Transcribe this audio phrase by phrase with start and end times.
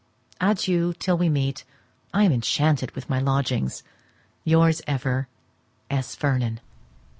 [0.41, 1.63] Adieu, till we meet;
[2.11, 3.83] I am enchanted with my lodgings.
[4.43, 5.27] Yours ever,
[5.91, 6.15] S.
[6.15, 6.59] VERNON.